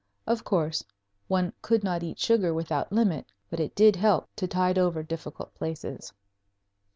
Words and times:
Of 0.25 0.43
course, 0.43 0.83
one 1.27 1.53
could 1.61 1.83
not 1.83 2.01
eat 2.01 2.17
sugar 2.17 2.55
without 2.55 2.91
limit, 2.91 3.27
but 3.51 3.59
it 3.59 3.75
did 3.75 3.95
help 3.97 4.29
to 4.37 4.47
tide 4.47 4.79
over 4.79 5.03
difficult 5.03 5.53
places. 5.53 6.11